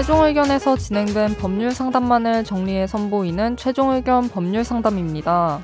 최종 0.00 0.24
의견에서 0.24 0.78
진행된 0.78 1.34
법률 1.34 1.72
상담만을 1.72 2.42
정리해 2.42 2.86
선보이는 2.86 3.58
최종 3.58 3.90
의견 3.90 4.30
법률 4.30 4.64
상담입니다. 4.64 5.60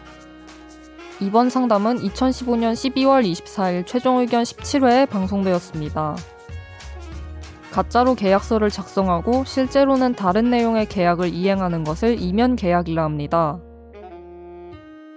이번 1.21 1.49
상담은 1.49 2.01
2015년 2.01 2.75
12월 2.75 3.25
24일 3.25 3.87
최종 3.87 4.19
의견 4.19 4.43
17회에 4.43 5.09
방송되었습니다. 5.09 6.17
가짜로 7.71 8.15
계약서를 8.15 8.69
작성하고 8.69 9.45
실제로는 9.47 10.15
다른 10.15 10.51
내용의 10.51 10.85
계약을 10.85 11.33
이행하는 11.33 11.83
것을 11.83 12.21
이면 12.21 12.57
계약이라 12.57 13.03
합니다. 13.03 13.59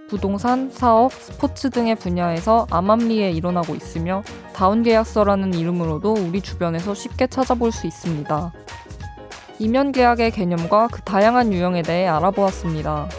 부동산, 0.07 0.69
사업, 0.71 1.11
스포츠 1.11 1.69
등의 1.69 1.95
분야에서 1.95 2.67
암암리에 2.71 3.31
일어나고 3.31 3.75
있으며 3.75 4.23
다운 4.53 4.81
계약서라는 4.81 5.55
이름으로도 5.55 6.13
우리 6.13 6.39
주변에서 6.39 6.93
쉽게 6.93 7.27
찾아볼 7.27 7.73
수 7.73 7.85
있습니다. 7.85 8.53
이면 9.59 9.91
계약의 9.91 10.31
개념과 10.31 10.87
그 10.91 11.01
다양한 11.01 11.51
유형에 11.53 11.81
대해 11.81 12.07
알아보았습니다. 12.07 13.09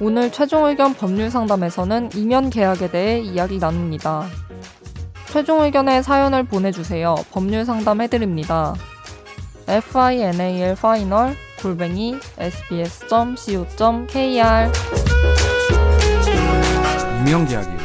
오늘 0.00 0.32
최종 0.32 0.64
의견 0.64 0.94
법률 0.94 1.30
상담에서는 1.30 2.10
이면 2.14 2.50
계약에 2.50 2.90
대해 2.90 3.20
이야기 3.20 3.58
나눕니다. 3.58 4.26
최종 5.26 5.62
의견의 5.62 6.02
사연을 6.02 6.44
보내주세요. 6.44 7.14
법률 7.30 7.64
상담 7.64 8.00
해드립니다. 8.00 8.74
final 9.66 10.72
final 10.72 11.36
골뱅이 11.60 12.16
sbs.co.kr 12.38 13.74
이명 17.20 17.46
계약이에요. 17.46 17.74
이명 17.74 17.78
계약. 17.78 17.84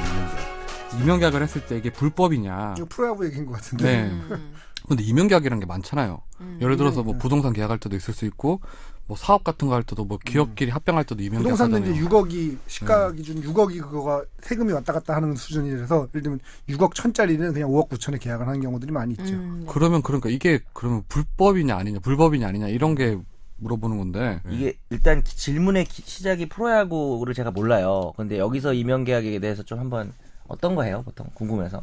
이명 1.02 1.20
계약을 1.20 1.42
했을 1.44 1.66
때 1.66 1.78
이게 1.78 1.90
불법이냐? 1.90 2.76
이거 2.78 2.86
프로야구 2.90 3.26
얘기인 3.26 3.46
것 3.46 3.54
같은데. 3.54 3.84
네. 3.84 4.04
음. 4.10 4.54
근데 4.88 5.04
이명 5.04 5.28
계약이라는 5.28 5.60
게 5.60 5.66
많잖아요. 5.66 6.22
음. 6.42 6.58
예를 6.62 6.78
들어서 6.78 7.04
뭐 7.04 7.14
네. 7.14 7.20
부동산 7.20 7.54
계약할 7.54 7.78
때도 7.80 7.96
있을 7.96 8.14
수 8.14 8.26
있고 8.26 8.60
뭐 9.08 9.18
사업 9.18 9.44
같은 9.44 9.68
거 9.68 9.74
할 9.76 9.84
때도 9.84 10.06
뭐 10.06 10.18
기업끼리 10.24 10.70
합병할 10.72 11.04
때도 11.04 11.22
이명 11.24 11.42
계약 11.44 11.56
부동산도. 11.56 11.90
이제 11.92 12.02
6억이 12.04 12.58
시가 12.68 13.12
네. 13.12 13.18
기준 13.18 13.42
6억이 13.42 13.80
그거가 13.82 14.24
세금이 14.42 14.72
왔다 14.74 14.94
갔다 14.94 15.16
하는 15.16 15.36
수준이라서 15.36 16.08
예를 16.14 16.22
들면 16.22 16.40
6억 16.70 16.94
천짜리는 16.94 17.54
그냥 17.54 17.70
5억 17.70 17.90
9천에 17.90 18.20
계약을 18.22 18.48
하는 18.48 18.62
경우들이 18.62 18.92
많이 18.92 19.14
있죠. 19.14 19.34
음. 19.34 19.66
그러면 19.68 20.02
그러니까 20.02 20.30
이게 20.30 20.60
그러면 20.74 21.04
불법이냐 21.10 21.76
아니냐, 21.76 22.00
불법이냐 22.00 22.48
아니냐 22.48 22.68
이런 22.68 22.94
게 22.96 23.18
물어보는 23.58 23.98
건데. 23.98 24.42
이게 24.50 24.78
일단 24.90 25.22
기- 25.24 25.36
질문의 25.36 25.84
기- 25.86 26.04
시작이 26.06 26.48
프로야구를 26.48 27.34
제가 27.34 27.52
몰라요. 27.52 28.14
근데 28.16 28.38
여기서 28.38 28.74
이명 28.74 29.04
계약에 29.04 29.38
대해서 29.40 29.64
좀 29.64 29.80
한번 29.80 30.14
어떤 30.48 30.76
거 30.76 30.84
해요? 30.84 31.02
보통 31.04 31.28
궁금해서. 31.34 31.82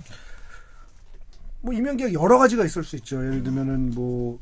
뭐 1.60 1.72
이면 1.74 1.96
계약 1.96 2.12
여러 2.12 2.38
가지가 2.38 2.64
있을 2.64 2.84
수 2.84 2.96
있죠. 2.96 3.24
예를 3.24 3.42
들면은 3.42 3.90
뭐 3.94 4.38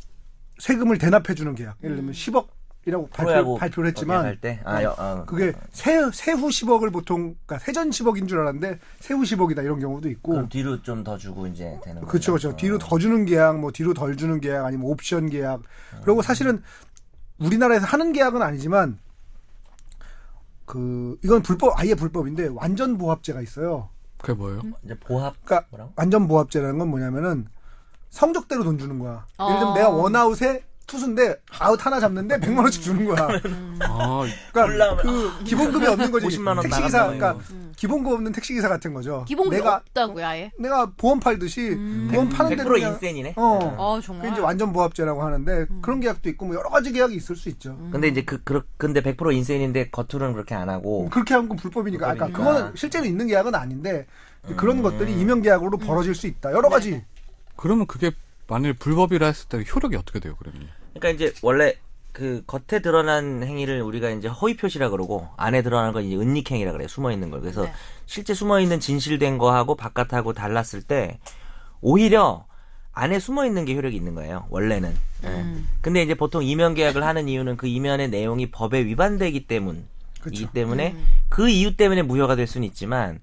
세금을 0.59 0.99
대납해 0.99 1.35
주는 1.35 1.55
계약. 1.55 1.77
예를 1.83 1.97
들면 1.97 2.13
10억 2.13 2.49
이라고 2.87 3.07
발표, 3.09 3.29
프로야구 3.31 3.59
발표를 3.59 3.89
했지만 3.89 4.39
아, 4.65 4.83
여, 4.83 4.95
어, 4.99 5.25
그게 5.25 5.55
세, 5.73 5.99
세후 6.13 6.49
10억을 6.49 6.93
보통 6.93 7.35
그러니까 7.47 7.59
세전 7.65 7.89
10억인 7.89 8.29
줄 8.29 8.41
알았는데 8.41 8.79
세후 9.01 9.23
10억이다 9.23 9.65
이런 9.65 9.81
경우도 9.81 10.11
있고 10.11 10.33
그럼 10.33 10.49
뒤로 10.51 10.83
좀 10.83 11.03
더 11.03 11.17
주고 11.17 11.47
이제 11.47 11.79
되는 11.83 12.03
거죠. 12.03 12.07
그렇죠, 12.11 12.33
그렇죠. 12.33 12.57
뒤로 12.57 12.77
더 12.77 12.99
주는 12.99 13.25
계약, 13.25 13.59
뭐 13.59 13.73
뒤로 13.73 13.95
덜 13.95 14.17
주는 14.19 14.39
계약, 14.39 14.67
아니면 14.67 14.87
옵션 14.87 15.31
계약. 15.31 15.63
그리고 16.05 16.21
사실은 16.21 16.63
우리나라에서 17.39 17.87
하는 17.87 18.13
계약은 18.13 18.43
아니지만 18.43 18.99
그 20.67 21.19
이건 21.25 21.43
불법, 21.43 21.79
아예 21.79 21.95
불법인데 21.95 22.49
완전 22.55 22.97
보합제가 22.99 23.41
있어요. 23.41 23.89
그게 24.25 24.39
뭐예요? 24.39 24.63
이제 24.85 24.95
보합 24.99 25.35
그러니까 25.45 25.69
뭐라고? 25.71 25.93
완전 25.97 26.27
보합제라는 26.27 26.79
건 26.79 26.89
뭐냐면은 26.89 27.47
성적대로 28.11 28.65
돈 28.65 28.79
주는 28.79 28.99
거야. 28.99 29.27
어. 29.39 29.47
예를 29.47 29.59
들면 29.59 29.75
내가 29.75 29.91
원아웃에 29.91 30.65
투수인데 30.87 31.37
아웃 31.59 31.85
하나 31.85 32.01
잡는데 32.01 32.39
100만 32.39 32.59
원씩 32.59 32.83
주는 32.83 33.05
거야. 33.05 33.29
아, 33.81 34.23
그러니까 34.53 34.97
그 34.97 35.45
기본급이 35.45 35.87
없는 35.87 36.11
거지. 36.11 36.27
50만 36.27 36.49
원 36.49 36.63
택시기사, 36.63 37.05
그러니까 37.05 37.39
음. 37.51 37.73
기본급 37.77 38.13
없는 38.13 38.33
택시기사 38.33 38.69
같은 38.69 38.95
거죠. 38.95 39.25
기본급이 39.27 39.57
내가 39.57 39.77
없다고요, 39.77 40.27
아예? 40.27 40.51
내가 40.59 40.91
보험 40.97 41.21
팔듯이 41.21 41.71
음. 41.71 42.09
보험 42.13 42.29
파는 42.29 42.57
대로 42.57 42.71
100% 42.71 42.73
그냥 42.75 42.93
인센이네. 42.93 43.35
어. 43.37 43.77
아, 43.79 43.95
그게 43.95 44.07
정말. 44.07 44.33
이제 44.33 44.41
완전 44.41 44.73
보합제라고 44.73 45.23
하는데 45.23 45.67
그런 45.83 46.01
계약도 46.01 46.29
있고 46.31 46.47
뭐 46.47 46.57
여러 46.57 46.69
가지 46.69 46.93
계약이 46.93 47.15
있을 47.15 47.37
수 47.37 47.49
있죠. 47.51 47.77
근데 47.91 48.09
이제 48.09 48.23
그, 48.23 48.43
그 48.45 48.63
근데 48.77 49.01
100% 49.01 49.35
인센인데 49.35 49.91
겉으로는 49.91 50.35
그렇게 50.35 50.55
안 50.55 50.69
하고 50.69 51.09
그렇게 51.11 51.35
하는 51.35 51.49
건 51.49 51.57
불법이니까. 51.57 52.07
아까 52.07 52.27
불법이니까. 52.27 52.53
그거는 52.53 52.73
실제로 52.77 53.05
있는 53.05 53.27
계약은 53.27 53.55
아닌데 53.55 54.07
그런 54.57 54.79
음. 54.79 54.83
것들이 54.83 55.13
이명 55.19 55.43
계약으로 55.43 55.79
벌어질 55.79 56.15
수 56.15 56.27
있다. 56.27 56.53
여러 56.53 56.69
가지. 56.69 57.03
그러면 57.57 57.87
그게 57.87 58.13
만일 58.47 58.75
불법이라 58.75 59.27
했을 59.27 59.49
때 59.49 59.59
효력이 59.59 59.97
어떻게 59.97 60.21
돼요, 60.21 60.35
그러면? 60.39 60.69
그러니까 60.95 61.11
이제 61.11 61.33
원래 61.43 61.75
그 62.13 62.45
겉에 62.47 62.81
드러난 62.81 63.43
행위를 63.43 63.83
우리가 63.83 64.11
이제 64.11 64.29
허위 64.29 64.57
표시라 64.57 64.89
그러고 64.89 65.29
안에 65.37 65.63
드러난 65.63 65.93
건 65.93 66.05
이제 66.05 66.17
은닉 66.17 66.51
행위라 66.51 66.73
그래요. 66.73 66.87
숨어 66.87 67.11
있는 67.11 67.31
걸. 67.31 67.41
그래서 67.41 67.65
네. 67.65 67.73
실제 68.07 68.35
숨어 68.35 68.61
있는 68.61 68.79
진실된 68.79 69.37
거하고 69.37 69.75
바깥하고 69.75 70.33
달랐을 70.33 70.83
때 70.83 71.19
오히려 71.81 72.47
안에 72.93 73.19
숨어 73.19 73.45
있는 73.47 73.65
게 73.65 73.75
효력이 73.75 73.97
있는 73.97 74.15
거예요. 74.15 74.47
원래는. 74.51 74.95
예. 75.25 75.29
음. 75.29 75.69
근데 75.81 76.03
이제 76.03 76.15
보통 76.15 76.45
이면 76.45 76.75
계약을 76.75 77.03
하는 77.03 77.29
이유는 77.29 77.57
그 77.57 77.67
이면의 77.67 78.11
내용이 78.11 78.53
법에 78.53 78.85
위반되기 78.85 79.49
때문이기 79.49 79.87
그렇죠. 80.21 80.53
때문에 80.53 80.93
음. 80.93 81.05
그 81.29 81.49
이유 81.49 81.77
때문에 81.77 82.03
무효가 82.03 82.37
될 82.37 82.47
수는 82.47 82.65
있지만 82.69 83.19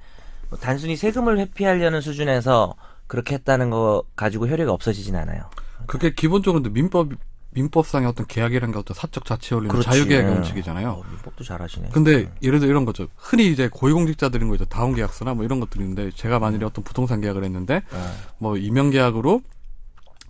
뭐 0.50 0.60
단순히 0.60 0.98
세금을 0.98 1.40
회피하려는 1.40 2.02
수준에서 2.02 2.76
그렇게 3.12 3.36
했다는 3.36 3.72
거 3.72 4.04
가지고 4.16 4.48
효력이 4.48 4.72
없어지진 4.72 5.18
않아요. 5.18 5.42
그게 5.86 6.14
기본적으로 6.14 6.64
민법 6.70 7.10
민법상의 7.50 8.08
어떤 8.08 8.26
계약이라는 8.26 8.72
게 8.72 8.80
어떤 8.80 8.96
사적 8.96 9.26
올리는 9.52 9.68
그렇지. 9.68 9.90
자유계약 9.90 10.24
예. 10.24 10.30
원칙이잖아요. 10.30 10.92
어, 10.92 11.04
민법도 11.10 11.44
잘하시네. 11.44 11.90
근데 11.92 12.32
예를 12.42 12.62
들어 12.62 12.70
이런 12.72 12.86
거죠. 12.86 13.10
흔히 13.18 13.52
이제 13.52 13.68
고위공직자들인 13.68 14.48
거죠. 14.48 14.64
다운 14.64 14.96
계약서나 14.96 15.34
뭐 15.34 15.44
이런 15.44 15.60
것들이 15.60 15.84
있는데 15.84 16.10
제가 16.16 16.40
만일에 16.40 16.66
어떤 16.66 16.86
부동산 16.86 17.20
계약을 17.20 17.44
했는데 17.44 17.82
어. 17.92 18.14
뭐 18.38 18.56
이명 18.56 18.92
계약으로 18.92 19.42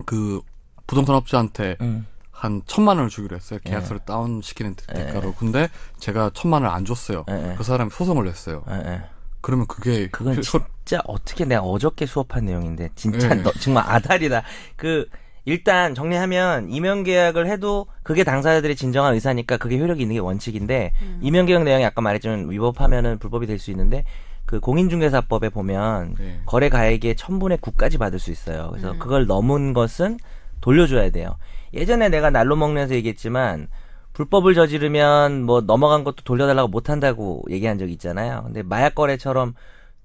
그 0.07 0.41
부동산 0.87 1.15
업자한테 1.15 1.77
음. 1.81 2.07
한 2.31 2.63
천만 2.65 2.97
원을 2.97 3.11
주기로 3.11 3.35
했어요. 3.35 3.59
계약서를 3.63 3.99
다운시키는 4.07 4.73
대가로. 4.73 5.29
예. 5.29 5.33
근데 5.37 5.69
제가 5.99 6.31
천만 6.33 6.63
원을 6.63 6.75
안 6.75 6.85
줬어요. 6.85 7.25
예, 7.29 7.51
예. 7.51 7.55
그 7.55 7.63
사람이 7.63 7.91
소송을 7.91 8.25
냈어요. 8.25 8.63
그러면 9.41 9.65
그게 9.67 10.07
그건 10.09 10.37
효- 10.37 10.41
진짜 10.41 11.01
어떻게 11.05 11.45
내가 11.45 11.61
어저께 11.61 12.05
수업한 12.05 12.45
내용인데 12.45 12.89
진짜 12.95 13.29
예. 13.31 13.35
너 13.41 13.51
정말 13.59 13.83
아다리다. 13.87 14.43
그 14.75 15.07
일단 15.45 15.95
정리하면 15.95 16.69
이면 16.69 17.03
계약을 17.03 17.47
해도 17.47 17.87
그게 18.03 18.23
당사자들의 18.23 18.75
진정한 18.75 19.13
의사니까 19.15 19.57
그게 19.57 19.79
효력이 19.79 20.01
있는 20.03 20.13
게 20.15 20.19
원칙인데 20.19 20.93
이면 21.21 21.47
계약 21.47 21.63
내용이 21.63 21.83
아까 21.85 22.01
말했지만 22.01 22.49
위법하면은 22.51 23.17
불법이 23.17 23.47
될 23.47 23.57
수 23.57 23.71
있는데 23.71 24.03
그 24.45 24.59
공인중개사법에 24.59 25.49
보면 25.49 26.15
네. 26.19 26.41
거래 26.45 26.69
가액의 26.69 27.15
천분의 27.15 27.57
9까지 27.59 27.97
받을 27.97 28.19
수 28.19 28.31
있어요. 28.31 28.67
그래서 28.71 28.91
음. 28.91 28.99
그걸 28.99 29.25
넘은 29.25 29.73
것은 29.73 30.17
돌려줘야 30.59 31.09
돼요. 31.09 31.37
예전에 31.73 32.09
내가 32.09 32.29
날로 32.29 32.55
먹면서 32.55 32.93
얘기했지만 32.95 33.67
불법을 34.21 34.53
저지르면 34.53 35.43
뭐 35.43 35.61
넘어간 35.61 36.03
것도 36.03 36.17
돌려달라고 36.23 36.67
못한다고 36.67 37.43
얘기한 37.49 37.79
적이 37.79 37.93
있잖아요. 37.93 38.43
근데 38.45 38.61
마약 38.61 38.93
거래처럼 38.93 39.55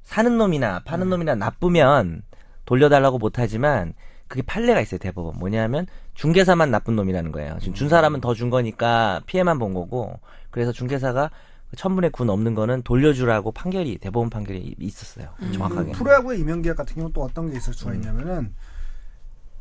사는 0.02 0.38
놈이나 0.38 0.80
파는 0.84 1.10
놈이나 1.10 1.34
나쁘면 1.34 2.22
돌려달라고 2.64 3.18
못하지만 3.18 3.92
그게 4.28 4.42
판례가 4.42 4.80
있어요 4.80 4.98
대법원 4.98 5.38
뭐냐면 5.38 5.86
중개사만 6.14 6.70
나쁜 6.70 6.96
놈이라는 6.96 7.30
거예요. 7.32 7.58
지금 7.60 7.74
준 7.74 7.88
사람은 7.88 8.20
더 8.22 8.32
준 8.32 8.48
거니까 8.48 9.20
피해만 9.26 9.58
본 9.58 9.74
거고 9.74 10.18
그래서 10.50 10.72
중개사가 10.72 11.30
천분의 11.76 12.10
구 12.10 12.24
넘는 12.24 12.54
거는 12.54 12.82
돌려주라고 12.82 13.52
판결이 13.52 13.98
대법원 13.98 14.30
판결이 14.30 14.76
있었어요. 14.78 15.28
정확하게. 15.52 15.92
그 15.92 15.98
프로야구의 15.98 16.40
이명 16.40 16.62
계약 16.62 16.76
같은 16.76 16.94
경우는 16.94 17.12
또 17.12 17.22
어떤 17.22 17.50
게 17.50 17.56
있을 17.58 17.74
수가 17.74 17.90
음. 17.90 17.96
있냐면은 17.96 18.54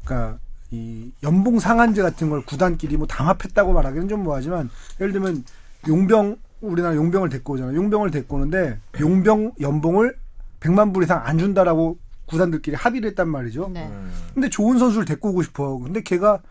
그러니까 0.06 0.40
이 0.76 1.12
연봉 1.24 1.60
상한제 1.60 2.02
같은 2.02 2.30
걸 2.30 2.44
구단끼리 2.44 2.98
뭐 2.98 3.08
담합했다고 3.08 3.72
말하기는 3.74 4.08
좀 4.10 4.24
뭐하지만 4.24 4.70
예를 5.00 5.14
들면 5.14 5.46
용병 5.88 6.38
우리나라 6.62 6.96
용병을 6.96 7.30
데리고 7.30 7.54
오잖아요. 7.54 7.76
용병을 7.78 8.12
데리고 8.12 8.36
오는데 8.36 8.80
용병 9.00 9.54
연봉을 9.62 10.16
100만 10.60 10.94
불 10.94 11.04
이상 11.04 11.22
안 11.26 11.38
준다라고 11.38 11.98
구단들끼리 12.26 12.76
합의를 12.76 13.10
했단 13.12 13.30
말이죠. 13.30 13.70
네. 13.72 13.88
음. 13.88 14.12
근데 14.34 14.50
좋은 14.50 14.78
선수를 14.80 15.06
데리고 15.06 15.30
오고 15.30 15.44
싶어. 15.44 15.78
근데 15.78 16.02
걔가 16.02 16.42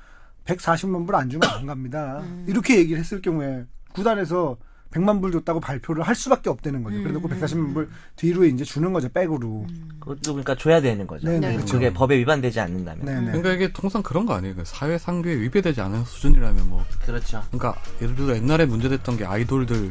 140만 0.46 1.06
불 1.06 1.14
안 1.16 1.28
주면 1.28 1.48
안 1.50 1.66
갑니다. 1.66 2.22
이렇게 2.46 2.78
얘기를 2.78 2.98
했을 3.00 3.20
경우에 3.20 3.64
구단에서 3.92 4.56
100만 4.94 5.20
불 5.20 5.32
줬다고 5.32 5.60
발표를 5.60 6.04
할 6.04 6.14
수밖에 6.14 6.48
없다는 6.50 6.84
거죠. 6.84 6.98
그래놓고 7.02 7.28
140만 7.28 7.74
불 7.74 7.88
뒤로 8.16 8.44
이제 8.44 8.64
주는 8.64 8.92
거죠. 8.92 9.08
백으로. 9.08 9.66
그것도 9.98 10.20
그러니까 10.34 10.54
줘야 10.54 10.80
되는 10.80 11.06
거죠. 11.06 11.26
네네, 11.26 11.48
네. 11.48 11.54
그렇죠. 11.56 11.74
그게 11.74 11.92
법에 11.92 12.16
위반되지 12.18 12.60
않는다면. 12.60 13.04
네네. 13.04 13.26
그러니까 13.26 13.52
이게 13.52 13.72
통상 13.72 14.02
그런 14.02 14.24
거 14.26 14.34
아니에요. 14.34 14.54
그 14.54 14.62
사회 14.64 14.96
상규에 14.98 15.34
위배되지 15.40 15.80
않은 15.80 16.04
수준이라면 16.04 16.68
뭐 16.70 16.84
그렇죠. 17.04 17.42
그러니까 17.50 17.74
예를 18.00 18.14
들어 18.14 18.36
옛날에 18.36 18.66
문제됐던 18.66 19.16
게 19.16 19.24
아이돌들 19.24 19.90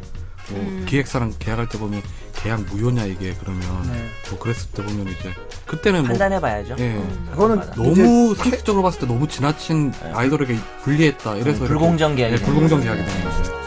뭐 0.49 0.59
음. 0.59 0.85
기획사랑 0.87 1.33
계약할 1.39 1.69
때 1.69 1.77
보면 1.77 2.01
계약 2.35 2.61
무효냐 2.65 3.05
이게 3.05 3.33
그러면 3.39 3.61
네. 3.91 4.05
뭐 4.29 4.39
그랬을 4.39 4.69
때 4.71 4.83
보면 4.83 5.07
이제 5.07 5.33
그때는 5.65 6.01
뭐 6.01 6.09
판단해 6.09 6.39
봐야죠. 6.39 6.75
예. 6.79 6.95
음, 6.95 7.27
그거는 7.31 7.55
맞아. 7.57 7.73
너무 7.75 8.35
상식적으로 8.35 8.83
봤을 8.83 9.01
때 9.01 9.05
너무 9.07 9.27
지나친 9.27 9.91
네. 9.91 10.11
아이돌에게 10.13 10.57
불리했다 10.83 11.35
이래서 11.37 11.63
음, 11.63 11.67
불공정 11.67 12.15
계약이 12.15 12.33
예, 12.33 12.37
되는 12.37 12.51
불공정. 12.53 12.81
계약이 12.81 13.05
되는 13.05 13.19
네. 13.19 13.23
거죠. 13.23 13.62